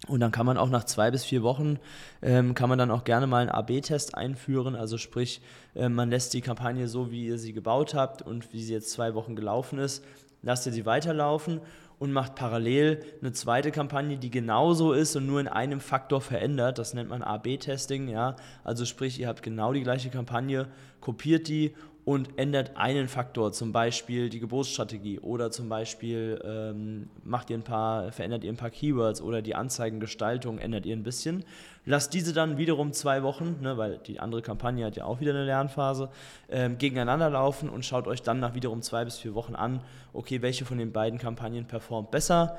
[0.08, 1.78] Und dann kann man auch nach zwei bis vier Wochen,
[2.22, 4.76] ähm, kann man dann auch gerne mal einen AB-Test einführen.
[4.76, 5.42] Also sprich,
[5.76, 8.92] äh, man lässt die Kampagne so, wie ihr sie gebaut habt und wie sie jetzt
[8.92, 10.06] zwei Wochen gelaufen ist,
[10.42, 11.60] lasst ihr sie weiterlaufen
[12.00, 16.78] und macht parallel eine zweite Kampagne, die genauso ist und nur in einem Faktor verändert.
[16.78, 18.08] Das nennt man AB-Testing.
[18.08, 18.38] Ja?
[18.64, 20.68] Also sprich, ihr habt genau die gleiche Kampagne,
[21.02, 27.50] kopiert die und ändert einen Faktor, zum Beispiel die Geburtsstrategie oder zum Beispiel ähm, macht
[27.50, 31.44] ihr ein paar, verändert ihr ein paar Keywords oder die Anzeigengestaltung ändert ihr ein bisschen.
[31.86, 35.32] Lasst diese dann wiederum zwei Wochen, ne, weil die andere Kampagne hat ja auch wieder
[35.32, 36.10] eine Lernphase,
[36.50, 39.82] ähm, gegeneinander laufen und schaut euch dann nach wiederum zwei bis vier Wochen an,
[40.14, 42.58] okay, welche von den beiden Kampagnen performt besser.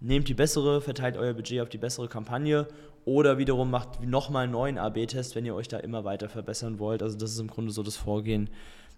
[0.00, 2.68] Nehmt die bessere, verteilt euer Budget auf die bessere Kampagne
[3.04, 7.02] oder wiederum macht nochmal einen neuen AB-Test, wenn ihr euch da immer weiter verbessern wollt.
[7.02, 8.50] Also das ist im Grunde so das Vorgehen,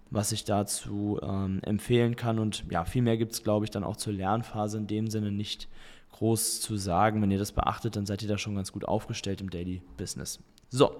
[0.09, 2.39] was ich dazu ähm, empfehlen kann.
[2.39, 5.31] Und ja, viel mehr gibt es, glaube ich, dann auch zur Lernphase in dem Sinne
[5.31, 5.67] nicht
[6.13, 7.21] groß zu sagen.
[7.21, 10.39] Wenn ihr das beachtet, dann seid ihr da schon ganz gut aufgestellt im Daily Business.
[10.71, 10.97] So,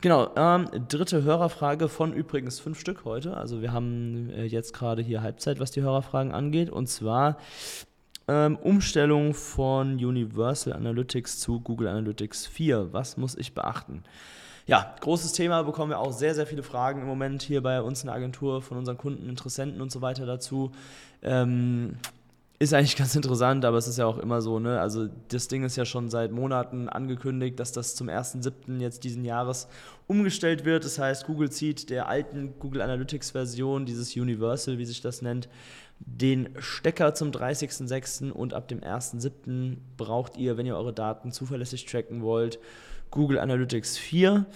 [0.00, 0.30] genau.
[0.36, 3.36] Ähm, dritte Hörerfrage von übrigens fünf Stück heute.
[3.36, 6.70] Also wir haben äh, jetzt gerade hier Halbzeit, was die Hörerfragen angeht.
[6.70, 7.38] Und zwar
[8.30, 12.92] ähm, Umstellung von Universal Analytics zu Google Analytics 4.
[12.92, 14.04] Was muss ich beachten?
[14.70, 18.02] ja, großes Thema, bekommen wir auch sehr, sehr viele Fragen im Moment hier bei uns
[18.02, 20.70] in der Agentur von unseren Kunden, Interessenten und so weiter dazu.
[21.22, 21.96] Ähm,
[22.60, 24.80] ist eigentlich ganz interessant, aber es ist ja auch immer so, ne?
[24.80, 28.78] Also das Ding ist ja schon seit Monaten angekündigt, dass das zum 1.7.
[28.80, 29.66] jetzt diesen Jahres
[30.06, 30.84] umgestellt wird.
[30.84, 35.48] Das heißt, Google zieht der alten Google Analytics Version, dieses Universal, wie sich das nennt,
[36.00, 38.30] den Stecker zum 30.06.
[38.30, 39.76] und ab dem 1.07.
[39.96, 42.58] braucht ihr, wenn ihr eure Daten zuverlässig tracken wollt,
[43.10, 44.46] Google Analytics 4.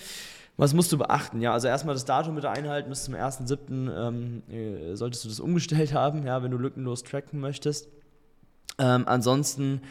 [0.56, 1.40] Was musst du beachten?
[1.40, 4.08] Ja, also erstmal das Datum bitte einhalten, bis zum 1.7.
[4.08, 7.88] Ähm, äh, solltest du das umgestellt haben, ja, wenn du lückenlos tracken möchtest.
[8.78, 9.82] Ähm, ansonsten,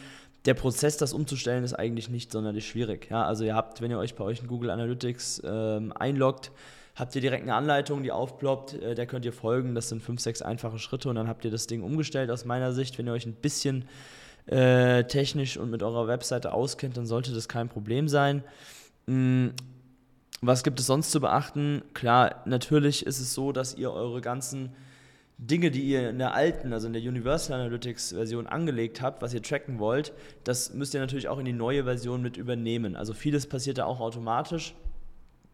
[0.46, 3.08] der Prozess, das umzustellen, ist eigentlich nicht sonderlich schwierig.
[3.10, 6.50] Ja, also ihr habt, wenn ihr euch bei euch in Google Analytics ähm, einloggt,
[6.94, 9.74] habt ihr direkt eine Anleitung, die aufploppt, äh, der könnt ihr folgen.
[9.74, 12.72] Das sind fünf, sechs einfache Schritte und dann habt ihr das Ding umgestellt aus meiner
[12.72, 12.98] Sicht.
[12.98, 13.86] Wenn ihr euch ein bisschen
[14.46, 18.44] äh, technisch und mit eurer Webseite auskennt, dann sollte das kein Problem sein.
[19.06, 19.48] Mm,
[20.40, 21.82] Was gibt es sonst zu beachten?
[21.94, 24.70] Klar, natürlich ist es so, dass ihr eure ganzen
[25.38, 29.34] Dinge, die ihr in der alten, also in der Universal Analytics Version angelegt habt, was
[29.34, 30.12] ihr tracken wollt,
[30.44, 32.94] das müsst ihr natürlich auch in die neue Version mit übernehmen.
[32.94, 34.74] Also vieles passiert da auch automatisch.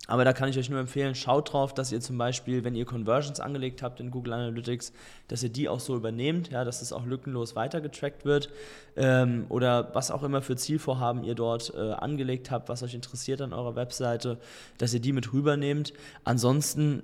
[0.07, 2.85] Aber da kann ich euch nur empfehlen, schaut drauf, dass ihr zum Beispiel, wenn ihr
[2.85, 4.93] Conversions angelegt habt in Google Analytics,
[5.29, 8.49] dass ihr die auch so übernehmt, ja, dass es auch lückenlos weitergetrackt wird
[8.97, 13.41] ähm, oder was auch immer für Zielvorhaben ihr dort äh, angelegt habt, was euch interessiert
[13.41, 14.39] an eurer Webseite,
[14.79, 15.93] dass ihr die mit rübernehmt.
[16.25, 17.03] Ansonsten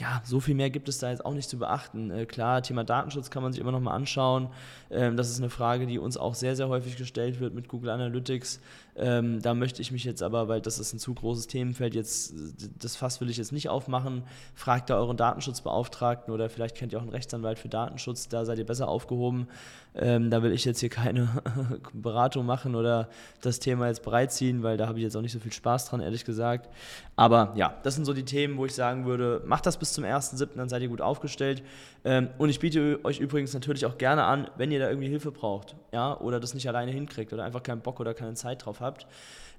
[0.00, 2.10] ja, so viel mehr gibt es da jetzt auch nicht zu beachten.
[2.10, 4.48] Äh, klar, Thema Datenschutz kann man sich immer noch mal anschauen.
[4.90, 7.90] Ähm, das ist eine Frage, die uns auch sehr, sehr häufig gestellt wird mit Google
[7.90, 8.60] Analytics.
[8.98, 12.34] Ähm, da möchte ich mich jetzt aber, weil das ist ein zu großes Themenfeld, jetzt
[12.78, 14.24] das Fass will ich jetzt nicht aufmachen.
[14.54, 18.58] Fragt da euren Datenschutzbeauftragten oder vielleicht kennt ihr auch einen Rechtsanwalt für Datenschutz, da seid
[18.58, 19.46] ihr besser aufgehoben.
[19.94, 21.28] Ähm, da will ich jetzt hier keine
[21.92, 23.08] Beratung machen oder
[23.40, 26.00] das Thema jetzt breitziehen, weil da habe ich jetzt auch nicht so viel Spaß dran,
[26.00, 26.68] ehrlich gesagt.
[27.16, 30.04] Aber ja, das sind so die Themen, wo ich sagen würde, macht das bis zum
[30.04, 31.62] 1.7., dann seid ihr gut aufgestellt.
[32.04, 35.32] Ähm, und ich biete euch übrigens natürlich auch gerne an, wenn ihr da irgendwie Hilfe
[35.32, 38.80] braucht, ja, oder das nicht alleine hinkriegt oder einfach keinen Bock oder keine Zeit drauf
[38.80, 38.87] habt,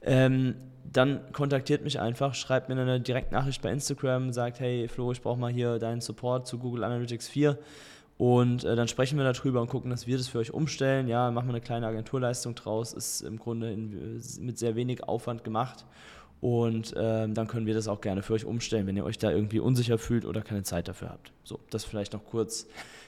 [0.01, 0.55] ähm,
[0.91, 5.39] dann kontaktiert mich einfach, schreibt mir eine Direktnachricht bei Instagram, sagt, hey Flo, ich brauche
[5.39, 7.57] mal hier deinen Support zu Google Analytics 4
[8.17, 11.07] und äh, dann sprechen wir darüber und gucken, dass wir das für euch umstellen.
[11.07, 15.43] Ja, machen wir eine kleine Agenturleistung draus, ist im Grunde in, mit sehr wenig Aufwand
[15.43, 15.85] gemacht
[16.41, 19.29] und ähm, dann können wir das auch gerne für euch umstellen, wenn ihr euch da
[19.29, 21.33] irgendwie unsicher fühlt oder keine Zeit dafür habt.
[21.43, 22.67] So, das vielleicht noch kurz.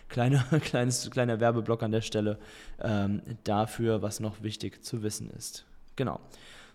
[0.09, 2.37] Kleine, kleines, kleiner Werbeblock an der Stelle
[2.81, 5.65] ähm, dafür, was noch wichtig zu wissen ist.
[6.01, 6.19] Genau.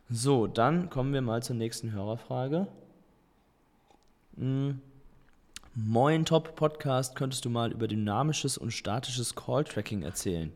[0.09, 2.69] So, dann kommen wir mal zur nächsten Hörerfrage.
[4.39, 4.81] Hm.
[5.75, 10.53] Moin Top Podcast, könntest du mal über dynamisches und statisches Call-Tracking erzählen?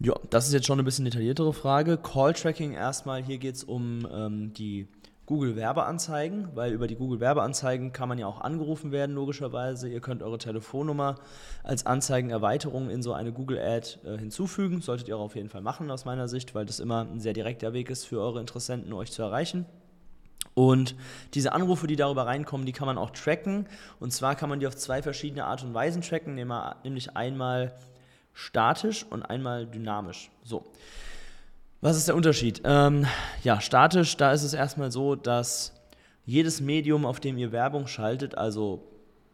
[0.00, 1.96] Ja, das ist jetzt schon eine bisschen detailliertere Frage.
[1.96, 4.88] Call-Tracking erstmal, hier geht es um ähm, die
[5.30, 9.88] Google Werbeanzeigen, weil über die Google Werbeanzeigen kann man ja auch angerufen werden, logischerweise.
[9.88, 11.14] Ihr könnt eure Telefonnummer
[11.62, 14.80] als Anzeigenerweiterung in so eine Google Ad äh, hinzufügen.
[14.80, 17.32] Solltet ihr auch auf jeden Fall machen, aus meiner Sicht, weil das immer ein sehr
[17.32, 19.66] direkter Weg ist für eure Interessenten, euch zu erreichen.
[20.54, 20.96] Und
[21.34, 23.68] diese Anrufe, die darüber reinkommen, die kann man auch tracken.
[24.00, 27.72] Und zwar kann man die auf zwei verschiedene Art und Weisen tracken, nämlich einmal
[28.32, 30.32] statisch und einmal dynamisch.
[30.42, 30.64] So.
[31.82, 32.60] Was ist der Unterschied?
[32.64, 33.06] Ähm,
[33.42, 35.72] ja, statisch, da ist es erstmal so, dass
[36.26, 38.86] jedes Medium, auf dem ihr Werbung schaltet, also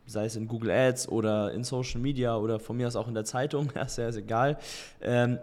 [0.07, 3.15] sei es in Google Ads oder in Social Media oder von mir aus auch in
[3.15, 4.59] der Zeitung, ist ja egal,
[5.03, 5.41] ähm,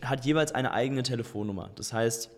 [0.00, 1.68] hat jeweils eine eigene Telefonnummer.
[1.74, 2.30] Das heißt,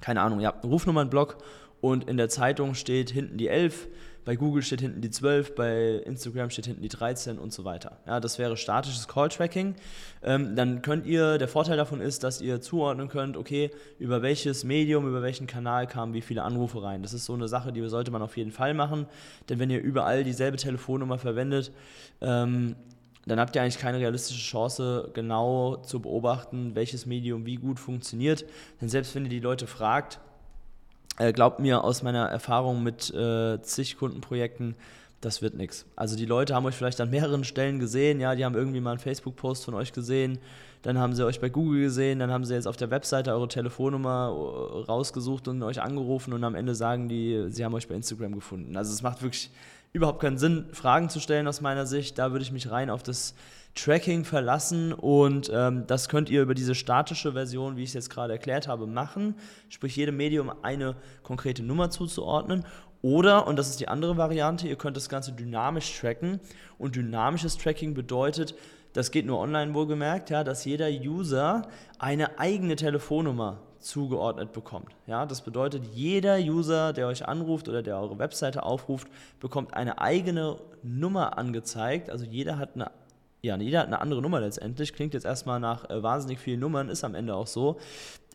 [0.00, 1.36] keine Ahnung, ihr habt einen Rufnummernblock
[1.82, 3.88] und in der Zeitung steht hinten die 11,
[4.28, 7.96] bei Google steht hinten die 12, bei Instagram steht hinten die 13 und so weiter.
[8.06, 9.74] Ja, das wäre statisches Call-Tracking.
[10.22, 14.64] Ähm, dann könnt ihr, der Vorteil davon ist, dass ihr zuordnen könnt, okay, über welches
[14.64, 17.00] Medium, über welchen Kanal kamen wie viele Anrufe rein.
[17.00, 19.06] Das ist so eine Sache, die sollte man auf jeden Fall machen,
[19.48, 21.72] denn wenn ihr überall dieselbe Telefonnummer verwendet,
[22.20, 22.76] ähm,
[23.24, 28.44] dann habt ihr eigentlich keine realistische Chance, genau zu beobachten, welches Medium wie gut funktioniert.
[28.82, 30.20] Denn selbst wenn ihr die Leute fragt,
[31.18, 34.74] äh, glaubt mir aus meiner Erfahrung mit äh, zig Kundenprojekten,
[35.20, 35.84] das wird nichts.
[35.96, 38.92] Also die Leute haben euch vielleicht an mehreren Stellen gesehen, ja, die haben irgendwie mal
[38.92, 40.38] einen Facebook-Post von euch gesehen,
[40.82, 43.48] dann haben sie euch bei Google gesehen, dann haben sie jetzt auf der Webseite eure
[43.48, 47.96] Telefonnummer äh, rausgesucht und euch angerufen und am Ende sagen die, sie haben euch bei
[47.96, 48.76] Instagram gefunden.
[48.76, 49.50] Also es macht wirklich
[49.92, 52.18] überhaupt keinen Sinn, Fragen zu stellen aus meiner Sicht.
[52.18, 53.34] Da würde ich mich rein auf das
[53.84, 58.10] Tracking verlassen und ähm, das könnt ihr über diese statische Version, wie ich es jetzt
[58.10, 59.36] gerade erklärt habe, machen.
[59.68, 62.64] Sprich, jedem Medium eine konkrete Nummer zuzuordnen.
[63.02, 66.40] Oder, und das ist die andere Variante, ihr könnt das Ganze dynamisch tracken.
[66.78, 68.54] Und dynamisches Tracking bedeutet,
[68.94, 71.62] das geht nur online wohlgemerkt, ja, dass jeder User
[71.98, 74.90] eine eigene Telefonnummer zugeordnet bekommt.
[75.06, 79.06] Ja, das bedeutet, jeder User, der euch anruft oder der eure Webseite aufruft,
[79.38, 82.10] bekommt eine eigene Nummer angezeigt.
[82.10, 82.90] Also jeder hat eine
[83.42, 84.92] ja, jeder hat eine andere Nummer letztendlich.
[84.92, 87.78] Klingt jetzt erstmal nach äh, wahnsinnig vielen Nummern, ist am Ende auch so.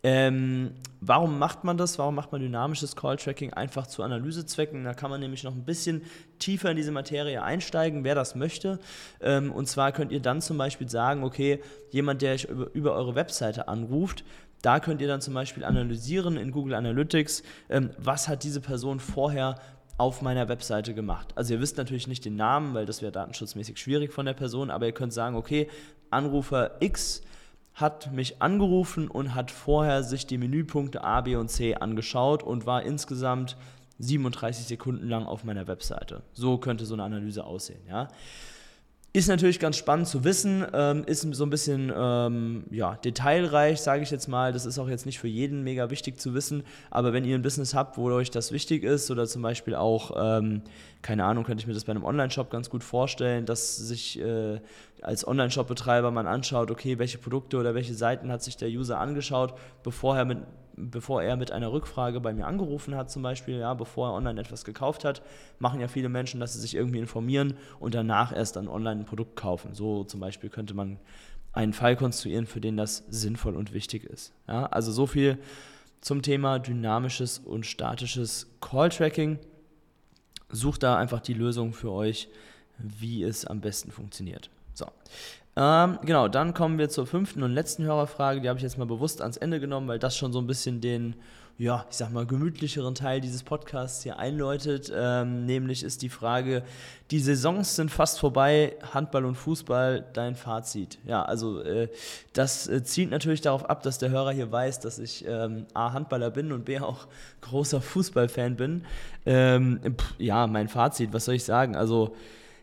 [0.06, 1.98] Ähm, warum macht man das?
[1.98, 3.54] Warum macht man dynamisches Call-Tracking?
[3.54, 4.84] Einfach zu Analysezwecken.
[4.84, 6.02] Da kann man nämlich noch ein bisschen
[6.38, 8.78] tiefer in diese Materie einsteigen, wer das möchte.
[9.22, 12.92] Ähm, und zwar könnt ihr dann zum Beispiel sagen, okay, jemand, der euch über, über
[12.92, 14.24] eure Webseite anruft,
[14.60, 19.00] da könnt ihr dann zum Beispiel analysieren in Google Analytics, ähm, was hat diese Person
[19.00, 19.56] vorher
[19.96, 21.32] auf meiner Webseite gemacht.
[21.36, 24.70] Also ihr wisst natürlich nicht den Namen, weil das wäre datenschutzmäßig schwierig von der Person,
[24.70, 25.68] aber ihr könnt sagen, okay,
[26.10, 27.22] Anrufer X
[27.74, 32.66] hat mich angerufen und hat vorher sich die Menüpunkte A, B und C angeschaut und
[32.66, 33.56] war insgesamt
[33.98, 36.22] 37 Sekunden lang auf meiner Webseite.
[36.32, 37.80] So könnte so eine Analyse aussehen.
[37.88, 38.08] Ja?
[39.16, 44.02] Ist natürlich ganz spannend zu wissen, ähm, ist so ein bisschen ähm, ja, detailreich, sage
[44.02, 44.52] ich jetzt mal.
[44.52, 47.42] Das ist auch jetzt nicht für jeden mega wichtig zu wissen, aber wenn ihr ein
[47.42, 50.62] Business habt, wo euch das wichtig ist oder zum Beispiel auch, ähm,
[51.00, 54.58] keine Ahnung, könnte ich mir das bei einem Online-Shop ganz gut vorstellen, dass sich äh,
[55.00, 59.54] als Online-Shop-Betreiber man anschaut, okay, welche Produkte oder welche Seiten hat sich der User angeschaut,
[59.84, 60.38] bevor er mit
[60.76, 64.40] bevor er mit einer Rückfrage bei mir angerufen hat, zum Beispiel, ja, bevor er online
[64.40, 65.22] etwas gekauft hat,
[65.58, 69.06] machen ja viele Menschen, dass sie sich irgendwie informieren und danach erst dann online ein
[69.06, 69.74] Produkt kaufen.
[69.74, 70.98] So zum Beispiel könnte man
[71.52, 74.32] einen Fall konstruieren, für den das sinnvoll und wichtig ist.
[74.48, 75.38] Ja, also so viel
[76.00, 79.38] zum Thema dynamisches und statisches Call-Tracking.
[80.50, 82.28] Sucht da einfach die Lösung für euch,
[82.78, 84.50] wie es am besten funktioniert.
[84.74, 84.86] So.
[85.56, 88.40] Ähm, genau, dann kommen wir zur fünften und letzten Hörerfrage.
[88.40, 90.80] Die habe ich jetzt mal bewusst ans Ende genommen, weil das schon so ein bisschen
[90.80, 91.14] den,
[91.58, 94.92] ja, ich sag mal, gemütlicheren Teil dieses Podcasts hier einläutet.
[94.92, 96.64] Ähm, nämlich ist die Frage:
[97.12, 100.98] Die Saisons sind fast vorbei, Handball und Fußball, dein Fazit.
[101.06, 101.88] Ja, also äh,
[102.32, 105.92] das äh, zielt natürlich darauf ab, dass der Hörer hier weiß, dass ich ähm, A,
[105.92, 107.06] Handballer bin und B, auch
[107.42, 108.84] großer Fußballfan bin.
[109.24, 111.76] Ähm, pff, ja, mein Fazit, was soll ich sagen?
[111.76, 112.16] Also,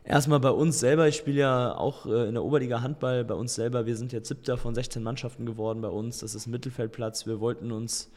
[0.03, 3.53] Erstmal bei uns selber, ich spiele ja auch äh, in der Oberliga Handball bei uns
[3.53, 3.85] selber.
[3.85, 6.19] Wir sind jetzt siebter von 16 Mannschaften geworden bei uns.
[6.19, 7.27] Das ist Mittelfeldplatz.
[7.27, 8.09] Wir wollten uns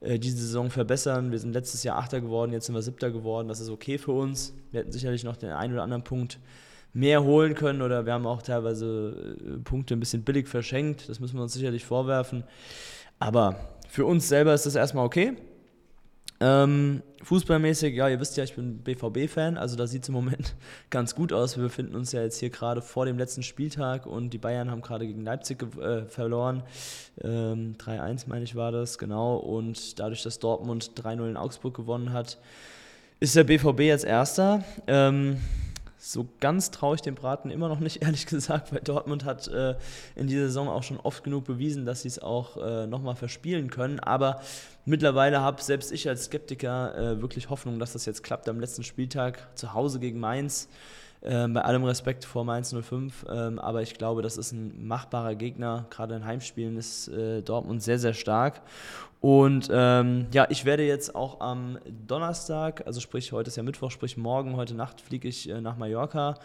[0.00, 1.32] äh, diese Saison verbessern.
[1.32, 3.48] Wir sind letztes Jahr Achter geworden, jetzt sind wir Siebter geworden.
[3.48, 4.54] Das ist okay für uns.
[4.70, 6.38] Wir hätten sicherlich noch den einen oder anderen Punkt
[6.92, 11.08] mehr holen können oder wir haben auch teilweise äh, Punkte ein bisschen billig verschenkt.
[11.08, 12.44] Das müssen wir uns sicherlich vorwerfen.
[13.18, 13.56] Aber
[13.88, 15.36] für uns selber ist das erstmal okay.
[16.44, 20.56] Ähm, fußballmäßig, ja, ihr wisst ja, ich bin BVB-Fan, also da sieht es im Moment
[20.90, 21.56] ganz gut aus.
[21.56, 24.82] Wir befinden uns ja jetzt hier gerade vor dem letzten Spieltag und die Bayern haben
[24.82, 26.64] gerade gegen Leipzig äh, verloren.
[27.22, 29.36] Ähm, 3-1 meine ich war das, genau.
[29.36, 32.38] Und dadurch, dass Dortmund 3-0 in Augsburg gewonnen hat,
[33.20, 34.64] ist der BVB jetzt Erster.
[34.88, 35.36] Ähm,
[36.04, 39.76] so ganz traue ich dem Braten immer noch nicht, ehrlich gesagt, weil Dortmund hat äh,
[40.16, 43.70] in dieser Saison auch schon oft genug bewiesen, dass sie es auch äh, nochmal verspielen
[43.70, 44.00] können.
[44.00, 44.40] Aber
[44.84, 48.82] mittlerweile habe selbst ich als Skeptiker äh, wirklich Hoffnung, dass das jetzt klappt am letzten
[48.82, 50.68] Spieltag zu Hause gegen Mainz.
[51.24, 55.36] Ähm, bei allem Respekt vor Mainz 05, ähm, aber ich glaube, das ist ein machbarer
[55.36, 55.86] Gegner.
[55.88, 58.60] Gerade in Heimspielen ist äh, Dortmund sehr, sehr stark.
[59.22, 63.92] Und ähm, ja, ich werde jetzt auch am Donnerstag, also sprich, heute ist ja Mittwoch,
[63.92, 66.40] sprich morgen, heute Nacht fliege ich äh, nach Mallorca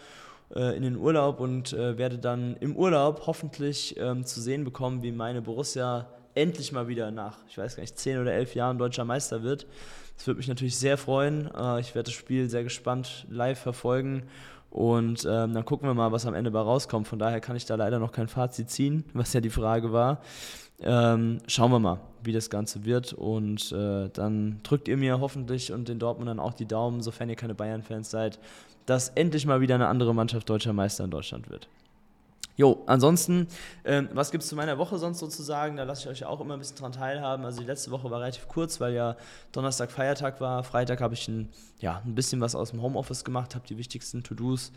[0.54, 5.02] äh, in den Urlaub und äh, werde dann im Urlaub hoffentlich ähm, zu sehen bekommen,
[5.02, 8.78] wie meine Borussia endlich mal wieder nach, ich weiß gar nicht, zehn oder elf Jahren
[8.78, 9.66] deutscher Meister wird.
[10.16, 11.50] Das würde mich natürlich sehr freuen.
[11.52, 14.22] Äh, ich werde das Spiel sehr gespannt live verfolgen
[14.70, 17.08] und ähm, dann gucken wir mal, was am Ende bei rauskommt.
[17.08, 20.20] Von daher kann ich da leider noch kein Fazit ziehen, was ja die Frage war.
[20.80, 23.12] Ähm, schauen wir mal, wie das Ganze wird.
[23.12, 27.36] Und äh, dann drückt ihr mir hoffentlich und den Dortmundern auch die Daumen, sofern ihr
[27.36, 28.38] keine Bayern-Fans seid,
[28.86, 31.68] dass endlich mal wieder eine andere Mannschaft deutscher Meister in Deutschland wird.
[32.58, 33.46] Jo, ansonsten,
[33.84, 35.76] ähm, was gibt es zu meiner Woche sonst sozusagen?
[35.76, 37.44] Da lasse ich euch auch immer ein bisschen dran teilhaben.
[37.44, 39.16] Also die letzte Woche war relativ kurz, weil ja
[39.52, 40.64] Donnerstag Feiertag war.
[40.64, 44.24] Freitag habe ich ein, ja, ein bisschen was aus dem Homeoffice gemacht, habe die wichtigsten
[44.24, 44.72] To-Dos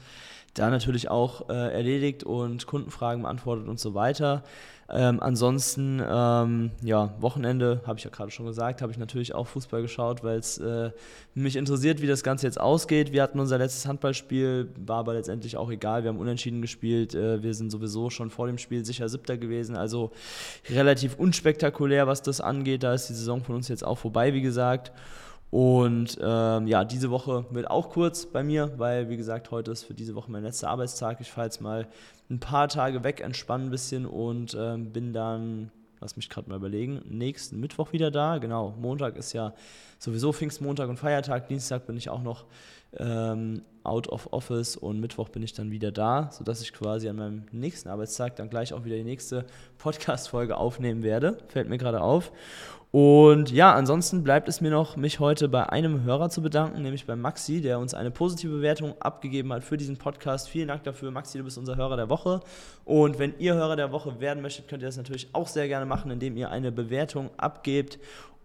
[0.53, 4.43] da natürlich auch äh, erledigt und Kundenfragen beantwortet und so weiter.
[4.93, 9.47] Ähm, ansonsten, ähm, ja, Wochenende, habe ich ja gerade schon gesagt, habe ich natürlich auch
[9.47, 10.91] Fußball geschaut, weil es äh,
[11.33, 13.13] mich interessiert, wie das Ganze jetzt ausgeht.
[13.13, 16.03] Wir hatten unser letztes Handballspiel, war aber letztendlich auch egal.
[16.03, 17.15] Wir haben unentschieden gespielt.
[17.15, 19.77] Äh, wir sind sowieso schon vor dem Spiel sicher Siebter gewesen.
[19.77, 20.11] Also
[20.69, 22.83] relativ unspektakulär, was das angeht.
[22.83, 24.91] Da ist die Saison von uns jetzt auch vorbei, wie gesagt.
[25.51, 29.83] Und ähm, ja, diese Woche wird auch kurz bei mir, weil wie gesagt, heute ist
[29.83, 31.19] für diese Woche mein letzter Arbeitstag.
[31.19, 31.87] Ich fahre jetzt mal
[32.29, 36.55] ein paar Tage weg, entspanne ein bisschen und ähm, bin dann, lass mich gerade mal
[36.55, 38.37] überlegen, nächsten Mittwoch wieder da.
[38.37, 39.53] Genau, Montag ist ja
[39.99, 41.49] sowieso Pfingstmontag und Feiertag.
[41.49, 42.45] Dienstag bin ich auch noch
[42.97, 47.15] ähm, out of office und Mittwoch bin ich dann wieder da, sodass ich quasi an
[47.15, 49.45] meinem nächsten Arbeitstag dann gleich auch wieder die nächste
[49.77, 51.37] Podcast-Folge aufnehmen werde.
[51.47, 52.31] Fällt mir gerade auf.
[52.91, 57.05] Und ja, ansonsten bleibt es mir noch, mich heute bei einem Hörer zu bedanken, nämlich
[57.05, 60.49] bei Maxi, der uns eine positive Bewertung abgegeben hat für diesen Podcast.
[60.49, 62.41] Vielen Dank dafür, Maxi, du bist unser Hörer der Woche.
[62.83, 65.85] Und wenn ihr Hörer der Woche werden möchtet, könnt ihr das natürlich auch sehr gerne
[65.85, 67.97] machen, indem ihr eine Bewertung abgebt